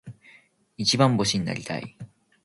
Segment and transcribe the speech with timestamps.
[0.77, 1.95] 一番星になりたい。